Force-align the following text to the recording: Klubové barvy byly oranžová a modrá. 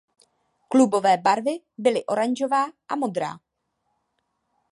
Klubové 0.67 1.17
barvy 1.17 1.59
byly 1.77 2.05
oranžová 2.05 2.65
a 2.89 2.95
modrá. 2.95 3.37